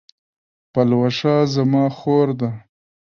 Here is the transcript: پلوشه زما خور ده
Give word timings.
پلوشه 0.73 1.35
زما 1.53 1.85
خور 1.97 2.27
ده 2.39 2.49